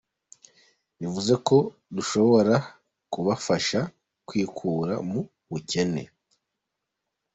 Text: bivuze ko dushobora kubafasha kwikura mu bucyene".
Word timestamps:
bivuze 0.99 1.33
ko 1.47 1.57
dushobora 1.95 2.55
kubafasha 3.13 3.79
kwikura 4.27 4.93
mu 5.09 5.21
bucyene". 5.49 6.03